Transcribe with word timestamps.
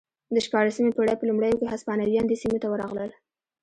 د 0.33 0.35
شپاړسمې 0.45 0.91
پېړۍ 0.97 1.15
په 1.17 1.25
لومړیو 1.29 1.59
کې 1.59 1.67
هسپانویان 1.73 2.25
دې 2.27 2.37
سیمې 2.41 2.59
ته 2.61 2.67
ورغلل 2.69 3.11